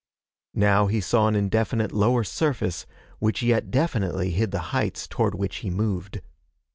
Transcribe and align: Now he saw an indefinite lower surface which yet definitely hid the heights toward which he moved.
Now 0.55 0.87
he 0.87 0.99
saw 0.99 1.27
an 1.27 1.35
indefinite 1.35 1.91
lower 1.91 2.23
surface 2.23 2.87
which 3.19 3.43
yet 3.43 3.69
definitely 3.69 4.31
hid 4.31 4.49
the 4.49 4.73
heights 4.73 5.07
toward 5.07 5.35
which 5.35 5.57
he 5.57 5.69
moved. 5.69 6.21